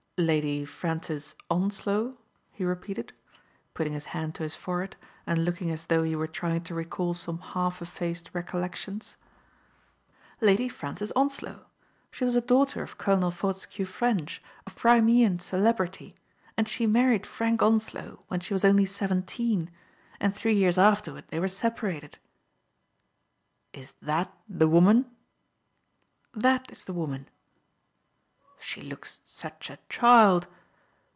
[0.31, 2.15] "Lady Francis Onslow?"
[2.51, 3.11] he repeated,
[3.73, 7.15] putting his hand to his forehead and looking as though he were trying to recall
[7.15, 9.17] some half efifaced recollections.
[9.19, 10.11] Digitized
[10.41, 11.57] by Google FRANCES ELEANOR TROLLOP E.
[11.57, 11.65] 27 Lady Francis Onslow.
[12.11, 16.13] She was a daughter of Colonel Fortescue Ffrench, of Crimean celeb rity,
[16.55, 19.71] and she married Frank Onslow when she was only seventeen,
[20.19, 22.19] and three years afterward they were separated.""
[23.73, 25.05] Is that the wonian?"
[26.35, 27.27] ''That is the woman.*'"
[28.71, 30.45] She looks such a child